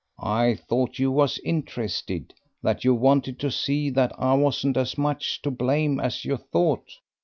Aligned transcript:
"I 0.23 0.55
thought 0.55 0.97
you 0.97 1.11
was 1.11 1.37
interested... 1.45 2.33
that 2.63 2.83
you 2.83 2.95
wanted 2.95 3.37
to 3.41 3.51
see 3.51 3.91
that 3.91 4.11
I 4.17 4.33
wasn't 4.33 4.75
as 4.75 4.97
much 4.97 5.39
to 5.43 5.51
blame 5.51 5.99
as 5.99 6.25
you 6.25 6.37
thought." 6.37 6.89